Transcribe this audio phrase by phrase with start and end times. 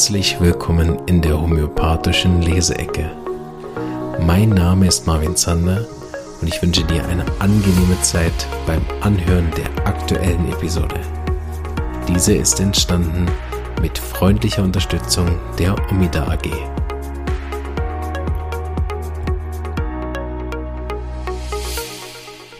[0.00, 3.10] Herzlich willkommen in der homöopathischen Leseecke.
[4.18, 5.86] Mein Name ist Marvin Zander
[6.40, 8.32] und ich wünsche dir eine angenehme Zeit
[8.66, 10.98] beim Anhören der aktuellen Episode.
[12.08, 13.26] Diese ist entstanden
[13.82, 16.48] mit freundlicher Unterstützung der Omida AG.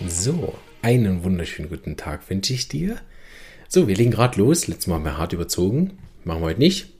[0.06, 0.52] So,
[0.83, 2.98] einen wunderschönen guten Tag wünsche ich dir.
[3.66, 4.66] So, wir legen gerade los.
[4.66, 5.97] Letztes Mal haben wir hart überzogen.
[6.22, 6.99] Machen wir heute nicht.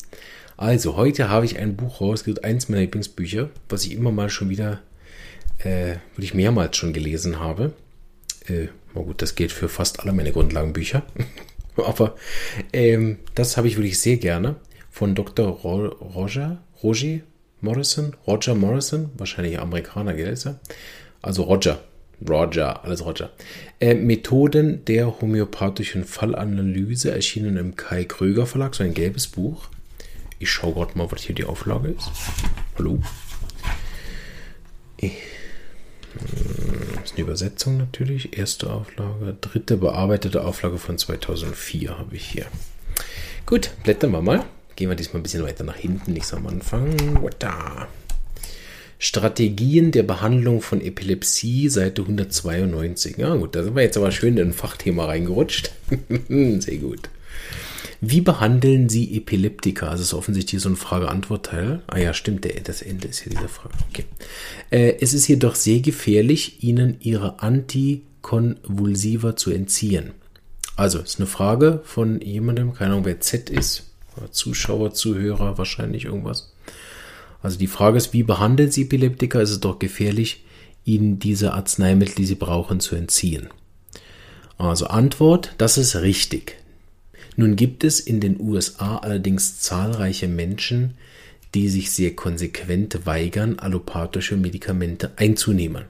[0.61, 4.51] Also, heute habe ich ein Buch rausgesucht, eins meiner Lieblingsbücher, was ich immer mal schon
[4.51, 4.81] wieder,
[5.61, 7.73] äh, würde ich mehrmals schon gelesen habe.
[8.47, 11.03] Äh, na gut, das gilt für fast alle meine Grundlagenbücher.
[11.77, 12.15] Aber
[12.75, 14.57] ähm, das habe ich wirklich sehr gerne.
[14.91, 15.49] Von Dr.
[15.49, 17.21] Ro Roger, Roger
[17.63, 20.35] Morrison, Roger Morrison, wahrscheinlich Amerikaner, gell?
[21.23, 21.81] Also Roger,
[22.29, 23.31] Roger, alles Roger.
[23.81, 29.71] Äh, Methoden der homöopathischen Fallanalyse erschienen im Kai Kröger Verlag, so ein gelbes Buch.
[30.43, 32.11] Ich schaue gerade mal, was hier die Auflage ist.
[32.79, 32.99] Hallo?
[34.97, 35.13] Ich,
[36.15, 38.39] hm, das ist eine Übersetzung natürlich.
[38.39, 42.47] Erste Auflage, dritte bearbeitete Auflage von 2004 habe ich hier.
[43.45, 44.47] Gut, blättern wir mal.
[44.77, 46.97] Gehen wir diesmal ein bisschen weiter nach hinten, nicht so am Anfang.
[47.39, 47.89] Da.
[48.99, 53.19] Strategien der Behandlung von Epilepsie, Seite 192.
[53.19, 55.73] Ja gut, da sind wir jetzt aber schön in ein Fachthema reingerutscht.
[56.29, 57.11] Sehr gut.
[58.01, 59.89] Wie behandeln Sie Epileptika?
[59.89, 61.83] Also ist offensichtlich so ein Frage-Antwort-Teil.
[61.87, 63.75] Ah ja, stimmt, der, das Ende ist hier diese Frage.
[63.91, 64.05] Okay.
[64.71, 70.13] Äh, es ist jedoch sehr gefährlich, Ihnen Ihre Antikonvulsiva zu entziehen.
[70.77, 73.91] Also, ist eine Frage von jemandem, keine Ahnung, wer Z ist.
[74.31, 76.53] Zuschauer, Zuhörer, wahrscheinlich irgendwas.
[77.43, 79.41] Also die Frage ist, wie behandeln Sie Epileptiker?
[79.41, 80.45] Ist es doch gefährlich,
[80.85, 83.49] ihnen diese Arzneimittel, die sie brauchen, zu entziehen?
[84.59, 86.57] Also Antwort, das ist richtig.
[87.41, 90.93] Nun gibt es in den USA allerdings zahlreiche Menschen,
[91.55, 95.85] die sich sehr konsequent weigern, allopathische Medikamente einzunehmen.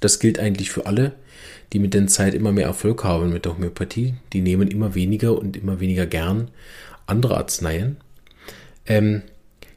[0.00, 1.12] Das gilt eigentlich für alle,
[1.72, 4.12] die mit der Zeit immer mehr Erfolg haben mit der Homöopathie.
[4.34, 6.50] Die nehmen immer weniger und immer weniger gern
[7.06, 7.96] andere Arzneien.
[8.84, 9.22] Ähm,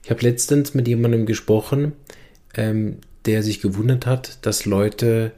[0.04, 1.94] ich habe letztens mit jemandem gesprochen,
[2.54, 5.32] ähm, der sich gewundert hat, dass Leute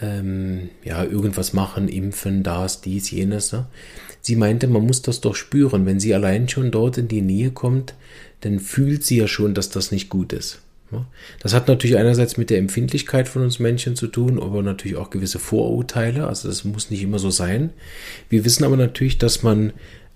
[0.00, 3.52] ähm, ja irgendwas machen, impfen, das, dies, jenes.
[3.52, 3.66] Ne?
[4.20, 5.86] Sie meinte, man muss das doch spüren.
[5.86, 7.94] Wenn sie allein schon dort in die Nähe kommt,
[8.40, 10.60] dann fühlt sie ja schon, dass das nicht gut ist.
[11.40, 15.10] Das hat natürlich einerseits mit der Empfindlichkeit von uns Menschen zu tun, aber natürlich auch
[15.10, 16.26] gewisse Vorurteile.
[16.26, 17.70] Also das muss nicht immer so sein.
[18.28, 19.72] Wir wissen aber natürlich, dass man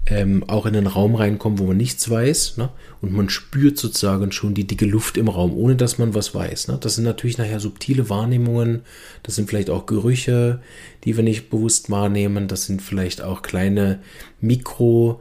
[0.07, 2.59] ähm, auch in einen Raum reinkommen, wo man nichts weiß.
[2.59, 2.69] Ne?
[3.01, 6.69] Und man spürt sozusagen schon die dicke Luft im Raum, ohne dass man was weiß.
[6.69, 6.79] Ne?
[6.81, 8.83] Das sind natürlich nachher subtile Wahrnehmungen.
[9.23, 10.61] Das sind vielleicht auch Gerüche,
[11.05, 12.49] die wir nicht bewusst wahrnehmen.
[12.49, 14.01] Das sind vielleicht auch kleine
[14.41, 15.21] Mikro.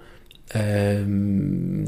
[0.53, 1.87] Ähm,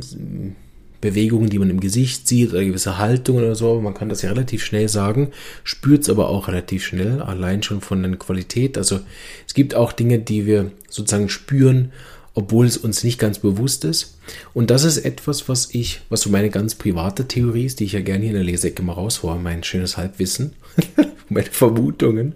[1.02, 4.30] Bewegungen, die man im Gesicht sieht oder gewisse Haltungen oder so, man kann das ja
[4.30, 5.30] relativ schnell sagen,
[5.64, 8.76] spürt es aber auch relativ schnell, allein schon von der Qualität.
[8.76, 9.02] Also
[9.46, 11.92] es gibt auch Dinge, die wir sozusagen spüren
[12.36, 14.18] obwohl es uns nicht ganz bewusst ist.
[14.54, 17.94] Und das ist etwas, was ich, was so meine ganz private Theorie ist, die ich
[17.94, 20.54] ja gerne hier in der Leseecke mal raushole, mein schönes Halbwissen,
[21.30, 22.36] meine Vermutungen,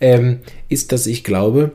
[0.00, 1.72] ähm, ist, dass ich glaube,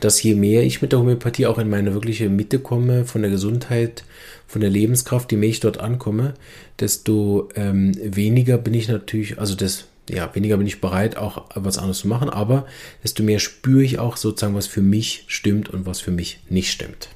[0.00, 3.30] dass je mehr ich mit der Homöopathie auch in meine wirkliche Mitte komme, von der
[3.32, 4.04] Gesundheit,
[4.46, 6.34] von der Lebenskraft, je mehr ich dort ankomme,
[6.78, 11.78] desto ähm, weniger bin ich natürlich, also das ja, weniger bin ich bereit, auch was
[11.78, 12.66] anderes zu machen, aber
[13.02, 16.70] desto mehr spüre ich auch sozusagen, was für mich stimmt und was für mich nicht
[16.70, 17.08] stimmt.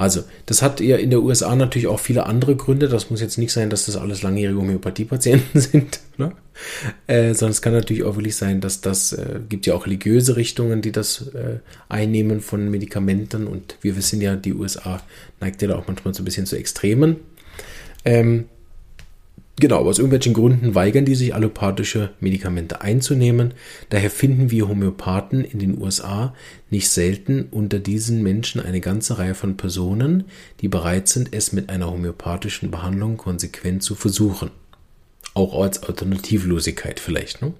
[0.00, 2.88] Also, das hat ja in der USA natürlich auch viele andere Gründe.
[2.88, 6.32] Das muss jetzt nicht sein, dass das alles langjährige Homöopathiepatienten sind, ne?
[7.06, 10.36] äh, sondern es kann natürlich auch wirklich sein, dass das äh, gibt ja auch religiöse
[10.36, 11.58] Richtungen, die das äh,
[11.90, 15.02] Einnehmen von Medikamenten und wir wissen ja, die USA
[15.38, 17.16] neigt ja da auch manchmal so ein bisschen zu Extremen.
[18.06, 18.46] Ähm,
[19.60, 23.52] Genau, aus irgendwelchen Gründen weigern die sich, allopathische Medikamente einzunehmen.
[23.90, 26.34] Daher finden wir Homöopathen in den USA
[26.70, 30.24] nicht selten unter diesen Menschen eine ganze Reihe von Personen,
[30.62, 34.50] die bereit sind, es mit einer homöopathischen Behandlung konsequent zu versuchen.
[35.34, 37.42] Auch als Alternativlosigkeit vielleicht.
[37.42, 37.52] Ne?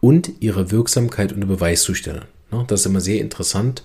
[0.00, 2.26] Und ihre Wirksamkeit unter Beweis zu stellen.
[2.52, 2.64] Ne?
[2.68, 3.82] Das ist immer sehr interessant.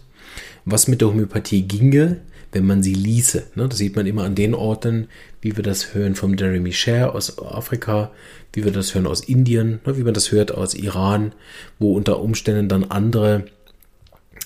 [0.66, 3.48] Was mit der Homöopathie ginge, wenn man sie ließe.
[3.56, 3.68] Ne?
[3.68, 5.08] Das sieht man immer an den Orten,
[5.42, 8.12] wie wir das hören vom Jeremy Share aus Afrika,
[8.54, 9.98] wie wir das hören aus Indien, ne?
[9.98, 11.34] wie man das hört aus Iran,
[11.78, 13.46] wo unter Umständen dann andere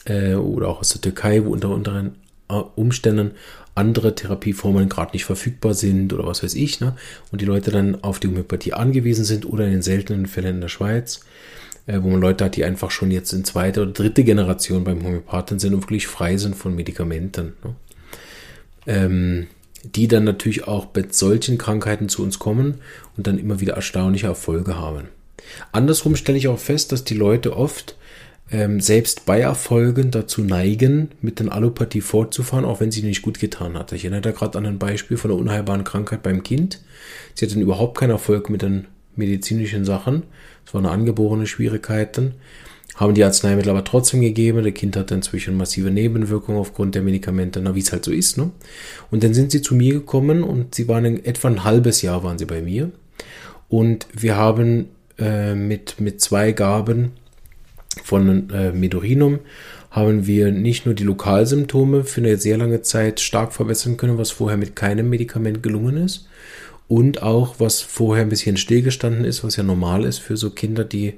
[0.05, 2.11] äh, oder auch aus der Türkei, wo unter, unter
[2.49, 3.31] äh, Umständen
[3.75, 6.95] andere Therapieformen gerade nicht verfügbar sind oder was weiß ich, ne?
[7.31, 10.61] und die Leute dann auf die Homöopathie angewiesen sind oder in den seltenen Fällen in
[10.61, 11.21] der Schweiz
[11.85, 15.03] äh, wo man Leute hat, die einfach schon jetzt in zweite oder dritte Generation beim
[15.03, 17.53] Homöopathen sind und wirklich frei sind von Medikamenten.
[17.63, 17.75] Ne?
[18.85, 19.47] Ähm,
[19.83, 22.75] die dann natürlich auch bei solchen Krankheiten zu uns kommen
[23.17, 25.09] und dann immer wieder erstaunliche Erfolge haben.
[25.71, 27.97] Andersrum stelle ich auch fest, dass die Leute oft
[28.49, 33.39] ähm, selbst bei Erfolgen dazu neigen, mit der Allopathie fortzufahren, auch wenn sie nicht gut
[33.39, 33.91] getan hat.
[33.91, 36.79] Ich erinnere da gerade an ein Beispiel von einer unheilbaren Krankheit beim Kind.
[37.33, 40.23] Sie hatte überhaupt keinen Erfolg mit den medizinischen Sachen.
[40.65, 42.35] Es waren angeborene Schwierigkeiten.
[42.95, 44.63] Haben die Arzneimittel aber trotzdem gegeben.
[44.63, 48.37] Das Kind hatte inzwischen massive Nebenwirkungen aufgrund der Medikamente, na, wie es halt so ist.
[48.37, 48.51] Ne?
[49.09, 52.23] Und dann sind sie zu mir gekommen und sie waren in etwa ein halbes Jahr
[52.23, 52.91] waren sie bei mir.
[53.67, 57.11] Und wir haben äh, mit, mit zwei Gaben
[58.03, 59.39] von äh, Medurinum
[59.93, 64.31] haben wir nicht nur die Lokalsymptome für eine sehr lange Zeit stark verbessern können, was
[64.31, 66.27] vorher mit keinem Medikament gelungen ist.
[66.87, 70.83] Und auch, was vorher ein bisschen stillgestanden ist, was ja normal ist für so Kinder,
[70.83, 71.13] die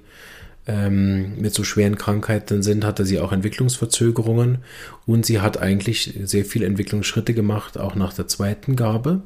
[0.67, 4.59] ähm, mit so schweren Krankheiten sind, hatte sie auch Entwicklungsverzögerungen
[5.05, 9.21] und sie hat eigentlich sehr viele Entwicklungsschritte gemacht, auch nach der zweiten Gabe.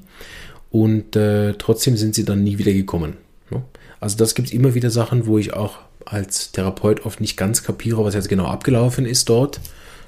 [0.71, 3.17] Und äh, trotzdem sind sie dann nie wieder gekommen.
[3.49, 3.63] Ne?
[3.99, 8.03] Also das gibt immer wieder Sachen, wo ich auch als Therapeut oft nicht ganz kapiere,
[8.03, 9.59] was jetzt genau abgelaufen ist dort.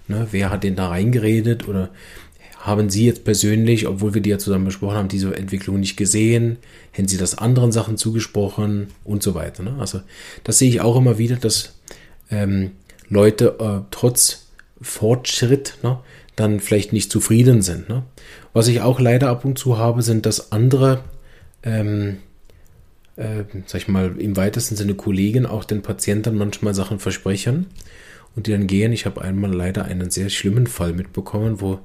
[0.07, 1.89] Ne, wer hat den da reingeredet oder
[2.61, 6.57] haben Sie jetzt persönlich, obwohl wir die ja zusammen besprochen haben, diese Entwicklung nicht gesehen?
[6.91, 9.63] Hätten Sie das anderen Sachen zugesprochen und so weiter?
[9.63, 9.75] Ne?
[9.79, 10.01] Also
[10.43, 11.79] das sehe ich auch immer wieder, dass
[12.29, 12.71] ähm,
[13.09, 14.47] Leute äh, trotz
[14.81, 15.99] Fortschritt ne,
[16.35, 17.89] dann vielleicht nicht zufrieden sind.
[17.89, 18.03] Ne?
[18.53, 21.03] Was ich auch leider ab und zu habe, sind, dass andere
[21.63, 22.17] ähm,
[23.15, 27.67] äh, sag ich mal, im weitesten Sinne Kollegen auch den Patienten manchmal Sachen versprechen
[28.35, 28.93] und die dann gehen.
[28.93, 31.79] Ich habe einmal leider einen sehr schlimmen Fall mitbekommen, wo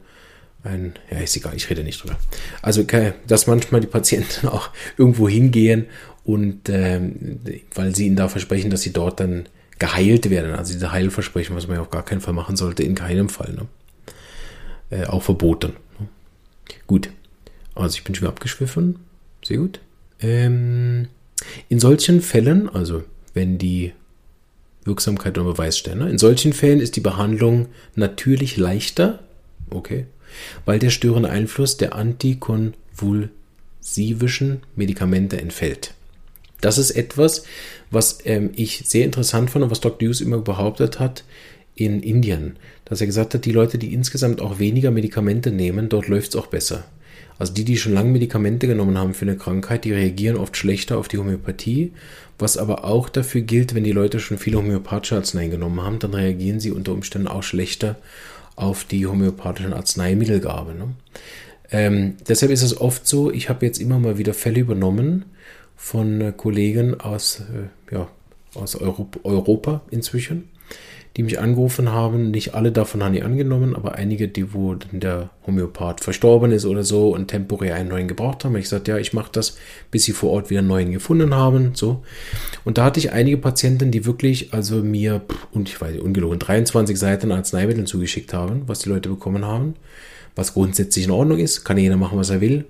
[0.66, 2.18] ein, ja, ist egal, ich rede nicht drüber.
[2.62, 2.84] Also,
[3.26, 5.86] dass manchmal die Patienten auch irgendwo hingehen
[6.24, 7.40] und ähm,
[7.74, 9.48] weil sie ihnen da versprechen, dass sie dort dann
[9.78, 10.54] geheilt werden.
[10.54, 13.52] Also diese Heilversprechen, was man ja auf gar keinen Fall machen sollte, in keinem Fall.
[13.52, 13.66] Ne?
[14.90, 15.74] Äh, auch verboten.
[15.98, 16.08] Ne?
[16.86, 17.10] Gut.
[17.74, 18.96] Also ich bin schon abgeschwiffen.
[19.44, 19.80] Sehr gut.
[20.20, 21.08] Ähm,
[21.68, 23.04] in solchen Fällen, also
[23.34, 23.92] wenn die
[24.84, 29.20] Wirksamkeit unter Beweis stellen, ne, in solchen Fällen ist die Behandlung natürlich leichter,
[29.70, 30.06] okay,
[30.64, 35.94] weil der störende Einfluss der antikonvulsivischen Medikamente entfällt.
[36.60, 37.44] Das ist etwas,
[37.90, 40.08] was ähm, ich sehr interessant fand und was Dr.
[40.08, 41.24] Hughes immer behauptet hat
[41.74, 42.56] in Indien,
[42.86, 46.36] dass er gesagt hat, die Leute, die insgesamt auch weniger Medikamente nehmen, dort läuft es
[46.36, 46.84] auch besser.
[47.38, 50.96] Also die, die schon lange Medikamente genommen haben für eine Krankheit, die reagieren oft schlechter
[50.96, 51.92] auf die Homöopathie.
[52.38, 56.14] Was aber auch dafür gilt, wenn die Leute schon viele homöopathische Arzneien genommen haben, dann
[56.14, 57.96] reagieren sie unter Umständen auch schlechter
[58.56, 60.74] auf die homöopathischen Arzneimittelgabe.
[60.74, 60.88] Ne?
[61.70, 65.26] Ähm, deshalb ist es oft so, ich habe jetzt immer mal wieder Fälle übernommen
[65.76, 68.08] von äh, Kollegen aus, äh, ja,
[68.54, 70.48] aus Europa, Europa inzwischen,
[71.16, 72.30] die mich angerufen haben.
[72.30, 76.84] Nicht alle davon haben die angenommen, aber einige, die wo der Homöopath verstorben ist oder
[76.84, 78.54] so und temporär einen neuen gebraucht haben.
[78.56, 79.56] Ich gesagt, ja, ich mache das,
[79.90, 81.70] bis sie vor Ort wieder einen neuen gefunden haben.
[81.74, 82.04] So.
[82.64, 85.22] Und da hatte ich einige Patienten, die wirklich, also mir,
[85.52, 89.74] und ich weiß ungelogen, 23 Seiten Arzneimittel zugeschickt haben, was die Leute bekommen haben.
[90.34, 92.66] Was grundsätzlich in Ordnung ist, kann jeder machen, was er will.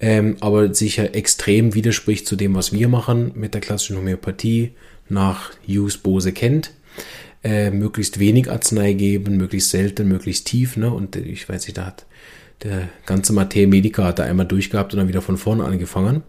[0.00, 4.72] Ähm, aber sicher extrem widerspricht zu dem, was wir machen mit der klassischen Homöopathie
[5.08, 6.72] nach Hughes Bose kennt
[7.42, 10.76] äh, möglichst wenig Arznei geben, möglichst selten, möglichst tief.
[10.76, 10.92] Ne?
[10.92, 12.06] Und ich weiß nicht, da hat
[12.62, 16.22] der ganze Mathe Medica hat da einmal durchgehabt und dann wieder von vorne angefangen.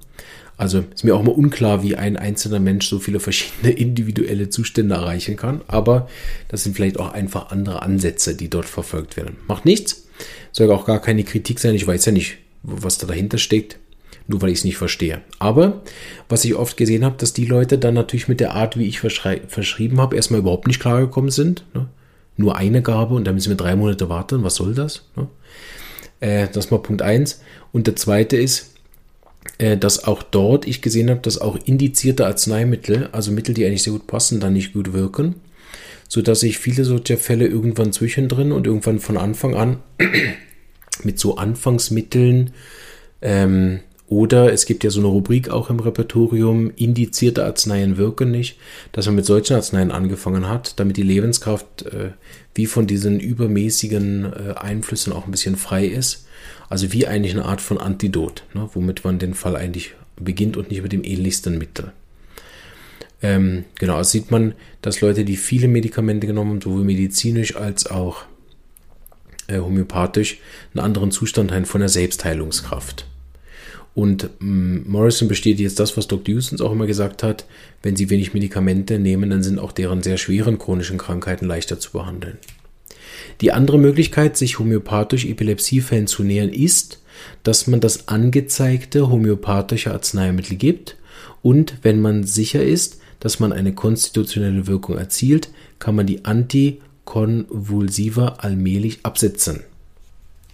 [0.55, 4.95] Also ist mir auch mal unklar, wie ein einzelner Mensch so viele verschiedene individuelle Zustände
[4.95, 5.61] erreichen kann.
[5.67, 6.07] Aber
[6.47, 9.37] das sind vielleicht auch einfach andere Ansätze, die dort verfolgt werden.
[9.47, 10.07] Macht nichts.
[10.51, 11.75] Soll auch gar keine Kritik sein.
[11.75, 13.79] Ich weiß ja nicht, was da dahinter steckt
[14.31, 15.21] nur weil ich es nicht verstehe.
[15.37, 15.81] Aber
[16.29, 18.99] was ich oft gesehen habe, dass die Leute dann natürlich mit der Art, wie ich
[18.99, 21.65] verschrieben habe, erstmal überhaupt nicht klargekommen sind.
[21.73, 21.87] Ne?
[22.37, 24.43] Nur eine Gabe und dann müssen wir drei Monate warten.
[24.43, 25.03] Was soll das?
[25.15, 25.27] Ne?
[26.21, 27.41] Äh, das ist mal Punkt 1.
[27.73, 28.73] Und der zweite ist,
[29.57, 33.83] äh, dass auch dort ich gesehen habe, dass auch indizierte Arzneimittel, also Mittel, die eigentlich
[33.83, 35.35] sehr gut passen, dann nicht gut wirken.
[36.07, 39.77] Sodass ich viele solcher Fälle irgendwann zwischendrin und irgendwann von Anfang an
[41.03, 42.51] mit so Anfangsmitteln
[43.21, 43.81] ähm,
[44.11, 48.57] oder es gibt ja so eine Rubrik auch im Repertorium, indizierte Arzneien wirken nicht,
[48.91, 52.09] dass man mit solchen Arzneien angefangen hat, damit die Lebenskraft äh,
[52.53, 56.27] wie von diesen übermäßigen äh, Einflüssen auch ein bisschen frei ist.
[56.67, 60.71] Also wie eigentlich eine Art von Antidot, ne, womit man den Fall eigentlich beginnt und
[60.71, 61.93] nicht mit dem ähnlichsten Mittel.
[63.21, 67.87] Ähm, genau, also sieht man, dass Leute, die viele Medikamente genommen haben, sowohl medizinisch als
[67.87, 68.25] auch
[69.47, 70.39] äh, homöopathisch,
[70.73, 73.05] einen anderen Zustand haben von der Selbstheilungskraft.
[73.93, 76.33] Und ähm, Morrison besteht jetzt das, was Dr.
[76.33, 77.45] Houston auch immer gesagt hat,
[77.83, 81.91] wenn sie wenig Medikamente nehmen, dann sind auch deren sehr schweren chronischen Krankheiten leichter zu
[81.91, 82.37] behandeln.
[83.41, 87.01] Die andere Möglichkeit, sich homöopathisch Epilepsiefällen zu nähern, ist,
[87.43, 90.95] dass man das angezeigte homöopathische Arzneimittel gibt
[91.41, 98.35] und wenn man sicher ist, dass man eine konstitutionelle Wirkung erzielt, kann man die Antikonvulsiva
[98.39, 99.61] allmählich absetzen.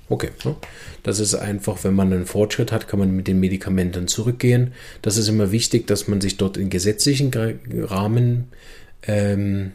[0.10, 0.56] Okay, ne?
[1.04, 4.74] das ist einfach, wenn man einen Fortschritt hat, kann man mit den Medikamenten zurückgehen.
[5.02, 8.48] Das ist immer wichtig, dass man sich dort in gesetzlichen Rahmen
[9.04, 9.74] ähm,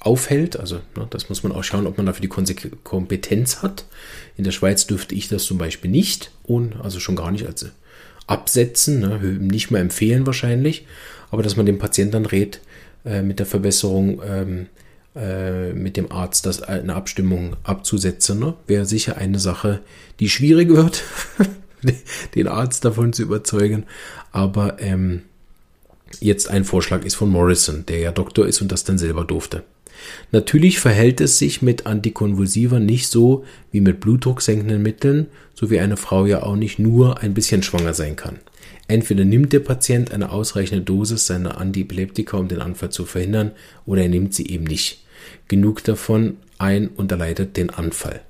[0.00, 0.58] aufhält.
[0.58, 3.84] Also ne, das muss man auch schauen, ob man dafür die Kompetenz hat.
[4.38, 7.66] In der Schweiz dürfte ich das zum Beispiel nicht und also schon gar nicht als
[8.26, 10.86] absetzen, ne, nicht mehr empfehlen wahrscheinlich,
[11.30, 12.60] aber dass man dem Patienten dann rät,
[13.04, 14.66] äh, mit der Verbesserung ähm,
[15.16, 19.80] äh, mit dem Arzt das eine Abstimmung abzusetzen, ne, wäre sicher eine Sache,
[20.20, 21.02] die schwierig wird,
[22.34, 23.84] den Arzt davon zu überzeugen.
[24.32, 25.22] Aber ähm,
[26.20, 29.64] jetzt ein Vorschlag ist von Morrison, der ja Doktor ist und das dann selber durfte.
[30.32, 35.96] Natürlich verhält es sich mit Antikonvulsiva nicht so wie mit blutdrucksenkenden Mitteln, so wie eine
[35.96, 38.38] Frau ja auch nicht nur ein bisschen schwanger sein kann.
[38.88, 43.52] Entweder nimmt der Patient eine ausreichende Dosis seiner Antiepileptika, um den Anfall zu verhindern,
[43.84, 45.05] oder er nimmt sie eben nicht.
[45.48, 48.22] Genug davon ein und erleidet den Anfall.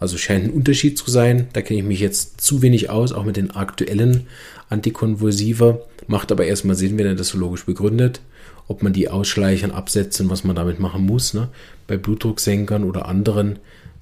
[0.00, 1.48] Also scheint ein Unterschied zu sein.
[1.52, 4.26] Da kenne ich mich jetzt zu wenig aus, auch mit den aktuellen
[4.68, 5.78] Antikonvulsiva.
[6.06, 8.20] Macht aber erstmal Sinn, wenn er das so logisch begründet
[8.68, 11.34] ob man die ausschleichen, absetzen, was man damit machen muss.
[11.34, 11.48] Ne?
[11.86, 13.58] Bei Blutdrucksenkern oder anderen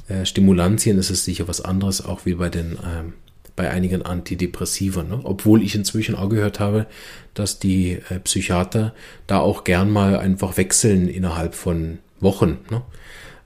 [0.08, 3.14] äh, Stimulantien ist es sicher was anderes, auch wie bei den ähm,
[3.56, 5.02] bei einigen Antidepressiva.
[5.02, 5.20] Ne?
[5.24, 6.86] Obwohl ich inzwischen auch gehört habe,
[7.34, 8.94] dass die äh, Psychiater
[9.26, 12.82] da auch gern mal einfach wechseln innerhalb von Wochen ne?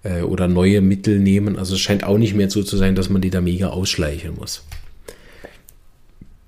[0.03, 1.59] äh, oder neue Mittel nehmen.
[1.59, 4.35] Also es scheint auch nicht mehr so zu sein, dass man die da mega ausschleichen
[4.35, 4.65] muss.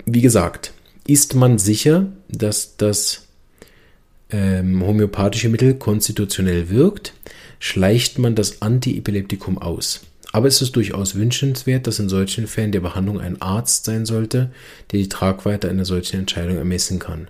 [0.04, 0.73] Wie gesagt,
[1.06, 3.26] ist man sicher, dass das
[4.30, 7.14] ähm, homöopathische Mittel konstitutionell wirkt,
[7.59, 10.02] schleicht man das Antiepileptikum aus.
[10.33, 14.50] Aber es ist durchaus wünschenswert, dass in solchen Fällen der Behandlung ein Arzt sein sollte,
[14.92, 17.28] der die Tragweite einer solchen Entscheidung ermessen kann.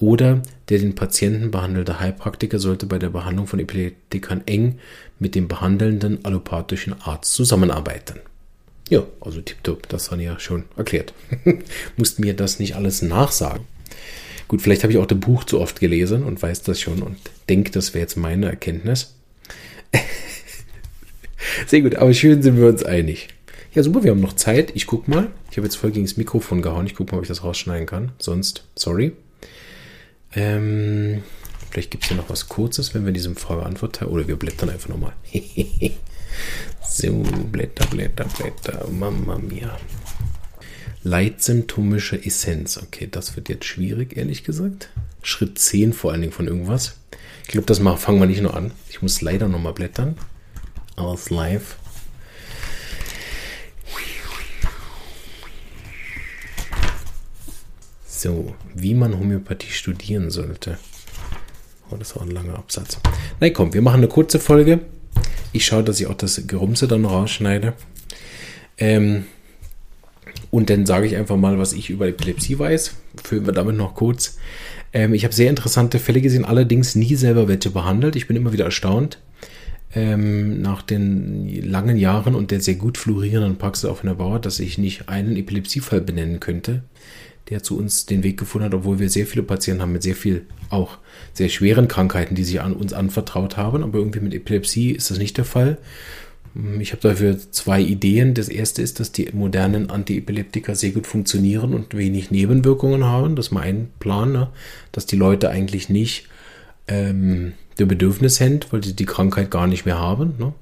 [0.00, 4.78] Oder der den Patienten behandelte Heilpraktiker sollte bei der Behandlung von Epileptikern eng
[5.18, 8.20] mit dem behandelnden allopathischen Arzt zusammenarbeiten.
[8.88, 11.12] Ja, also tipptopp, das war ja schon erklärt.
[11.98, 13.66] Musst mir das nicht alles nachsagen.
[14.48, 17.18] Gut, vielleicht habe ich auch das Buch zu oft gelesen und weiß das schon und
[17.48, 19.14] denke, das wäre jetzt meine Erkenntnis.
[21.66, 23.28] Sehr gut, aber schön sind wir uns einig.
[23.74, 24.72] Ja, super, wir haben noch Zeit.
[24.74, 25.28] Ich guck mal.
[25.50, 26.86] Ich habe jetzt voll gegen das Mikrofon gehauen.
[26.86, 28.12] Ich gucke mal, ob ich das rausschneiden kann.
[28.18, 29.12] Sonst, sorry.
[30.34, 31.22] Ähm,
[31.70, 34.88] vielleicht gibt es ja noch was Kurzes, wenn wir diesem Frage-Antwort Oder wir blättern einfach
[34.88, 35.12] nochmal.
[36.88, 38.88] so, Blätter, Blätter, Blätter.
[38.90, 39.76] Mama mia.
[41.02, 42.78] Leitsymptomische Essenz.
[42.78, 44.90] Okay, das wird jetzt schwierig, ehrlich gesagt.
[45.22, 46.96] Schritt 10 vor allen Dingen von irgendwas.
[47.42, 48.72] Ich glaube, das machen, fangen wir nicht nur an.
[48.88, 50.16] Ich muss leider nochmal blättern.
[50.96, 51.76] Aus live.
[58.20, 60.76] So, wie man Homöopathie studieren sollte.
[61.90, 62.98] Oh, das war ein langer Absatz.
[63.40, 64.80] Na komm, wir machen eine kurze Folge.
[65.54, 67.72] Ich schaue, dass ich auch das Gerumse dann rausschneide.
[68.76, 69.24] Ähm,
[70.50, 72.94] und dann sage ich einfach mal, was ich über Epilepsie weiß.
[73.24, 74.36] Füllen wir damit noch kurz.
[74.92, 78.16] Ähm, ich habe sehr interessante Fälle gesehen, allerdings nie selber welche behandelt.
[78.16, 79.18] Ich bin immer wieder erstaunt.
[79.94, 84.60] Ähm, nach den langen Jahren und der sehr gut florierenden Praxis auf einer Bauer, dass
[84.60, 86.82] ich nicht einen Epilepsiefall benennen könnte,
[87.48, 90.14] der zu uns den Weg gefunden hat, obwohl wir sehr viele Patienten haben mit sehr
[90.14, 90.98] viel auch
[91.32, 93.82] sehr schweren Krankheiten, die sich an uns anvertraut haben.
[93.82, 95.78] Aber irgendwie mit Epilepsie ist das nicht der Fall.
[96.80, 98.34] Ich habe dafür zwei Ideen.
[98.34, 103.36] Das erste ist, dass die modernen Antiepileptika sehr gut funktionieren und wenig Nebenwirkungen haben.
[103.36, 104.48] Das ist mein Plan, ne?
[104.92, 106.26] dass die Leute eigentlich nicht
[106.88, 110.34] ähm, der Bedürfnis haben, weil sie die Krankheit gar nicht mehr haben.
[110.38, 110.52] Ne?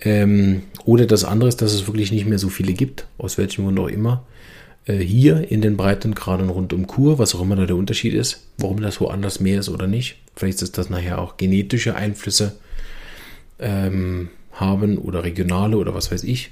[0.00, 3.64] Ähm, oder das andere ist, dass es wirklich nicht mehr so viele gibt, aus welchem
[3.64, 4.24] Grund auch immer.
[4.86, 8.46] Äh, hier in den Breitengraden rund um Kur, was auch immer da der Unterschied ist,
[8.58, 10.16] warum das woanders mehr ist oder nicht.
[10.34, 12.56] Vielleicht ist das nachher auch genetische Einflüsse.
[13.58, 16.50] Ähm, haben oder regionale oder was weiß ich.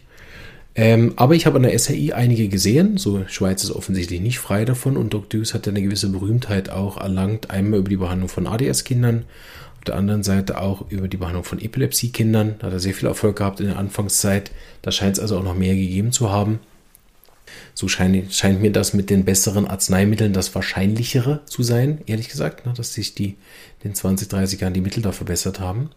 [0.76, 2.96] Ähm, aber ich habe an der SAI einige gesehen.
[2.96, 6.96] So, Schweiz ist offensichtlich nicht frei davon und Doc Deuce hat eine gewisse Berühmtheit auch
[6.96, 7.50] erlangt.
[7.50, 9.24] Einmal über die Behandlung von ADS-Kindern,
[9.78, 12.56] auf der anderen Seite auch über die Behandlung von Epilepsie-Kindern.
[12.58, 14.50] Da hat er sehr viel Erfolg gehabt in der Anfangszeit.
[14.82, 16.58] Da scheint es also auch noch mehr gegeben zu haben.
[17.74, 22.66] So scheint, scheint, mir das mit den besseren Arzneimitteln das Wahrscheinlichere zu sein, ehrlich gesagt,
[22.66, 23.36] ne, dass sich die
[23.82, 25.90] in den 20, 30 Jahren die Mittel da verbessert haben.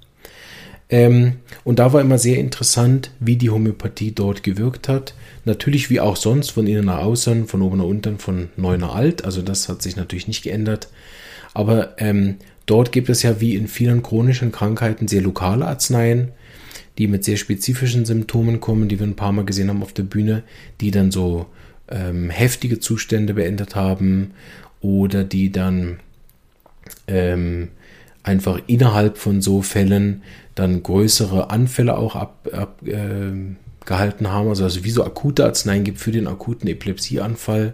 [0.89, 5.13] Ähm, und da war immer sehr interessant, wie die Homöopathie dort gewirkt hat.
[5.43, 8.95] Natürlich wie auch sonst, von innen nach außen, von oben nach unten, von neu nach
[8.95, 9.25] alt.
[9.25, 10.87] Also das hat sich natürlich nicht geändert.
[11.53, 16.31] Aber ähm, dort gibt es ja wie in vielen chronischen Krankheiten sehr lokale Arzneien,
[16.97, 20.03] die mit sehr spezifischen Symptomen kommen, die wir ein paar Mal gesehen haben auf der
[20.03, 20.43] Bühne,
[20.81, 21.47] die dann so
[21.89, 24.31] ähm, heftige Zustände beendet haben
[24.81, 25.99] oder die dann
[27.07, 27.69] ähm,
[28.23, 30.21] einfach innerhalb von so Fällen
[30.55, 35.99] dann größere Anfälle auch abgehalten ab, äh, haben, also, also wie so akute Arzneien gibt
[35.99, 37.73] für den akuten Epilepsieanfall.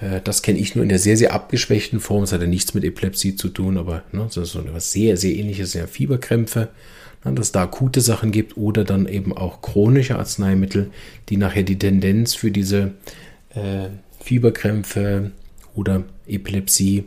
[0.00, 2.22] Äh, das kenne ich nur in der sehr, sehr abgeschwächten Form.
[2.22, 5.74] Es hat ja nichts mit Epilepsie zu tun, aber ne, so etwas sehr, sehr ähnliches,
[5.74, 6.68] ja Fieberkrämpfe,
[7.24, 10.90] ne, dass es da akute Sachen gibt oder dann eben auch chronische Arzneimittel,
[11.28, 12.92] die nachher die Tendenz für diese
[13.54, 13.88] äh,
[14.20, 15.30] Fieberkrämpfe
[15.74, 17.04] oder Epilepsie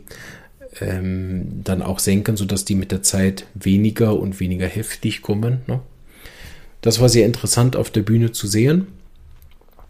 [0.80, 5.62] ähm, dann auch senken, sodass die mit der Zeit weniger und weniger heftig kommen.
[5.66, 5.80] Ne?
[6.80, 8.86] Das war sehr interessant auf der Bühne zu sehen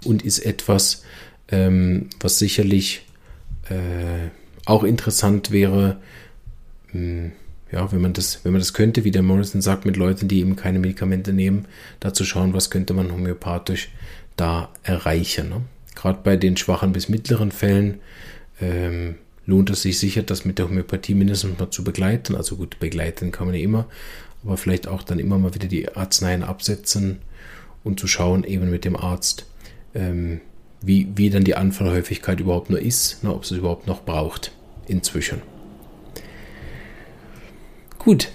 [0.04, 1.04] und ist etwas,
[1.50, 3.07] ähm, was sicherlich
[3.69, 4.28] äh,
[4.66, 5.99] auch interessant wäre,
[6.92, 7.33] mh, hm,
[7.73, 10.40] ja, wenn man das, wenn man das könnte, wie der Morrison sagt, mit Leuten, die
[10.40, 11.66] eben keine Medikamente nehmen,
[12.00, 13.90] da zu schauen, was könnte man homöopathisch
[14.37, 15.50] da erreichen.
[15.50, 15.62] Ne?
[15.95, 18.00] Gerade bei den schwachen bis mittleren Fällen
[18.61, 19.16] ähm,
[19.47, 22.35] lohnt es sich sicher, das mit der Homöopathie mindestens mal zu begleiten.
[22.35, 23.87] Also gut, begleiten kann man ja immer,
[24.45, 27.19] aber vielleicht auch dann immer mal wieder die Arzneien absetzen
[27.85, 29.47] und zu schauen, eben mit dem Arzt,
[29.95, 30.40] ähm,
[30.82, 34.52] wie, wie dann die Anfallhäufigkeit überhaupt nur ist, ne, ob es überhaupt noch braucht
[34.87, 35.42] inzwischen.
[37.99, 38.30] Gut,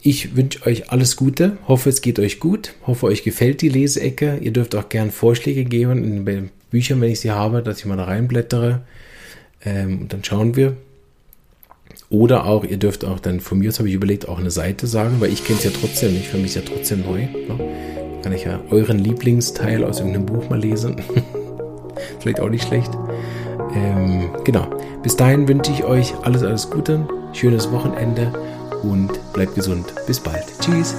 [0.00, 4.38] ich wünsche euch alles Gute, hoffe es geht euch gut, hoffe euch gefällt die Leseecke.
[4.40, 7.84] Ihr dürft auch gern Vorschläge geben in den Büchern, wenn ich sie habe, dass ich
[7.84, 8.80] mal da reinblättere.
[9.64, 10.76] Ähm, und dann schauen wir.
[12.08, 14.86] Oder auch, ihr dürft auch dann, von mir aus habe ich überlegt, auch eine Seite
[14.86, 17.26] sagen, weil ich kenne es ja trotzdem nicht, für mich ist ja trotzdem neu.
[17.26, 18.20] Ne?
[18.22, 20.96] Kann ich ja euren Lieblingsteil aus irgendeinem Buch mal lesen.
[22.22, 22.90] Vielleicht auch nicht schlecht.
[23.74, 24.66] Ähm, genau.
[25.02, 28.32] Bis dahin wünsche ich euch alles, alles Gute, schönes Wochenende
[28.82, 29.92] und bleibt gesund.
[30.06, 30.44] Bis bald.
[30.60, 30.94] Tschüss.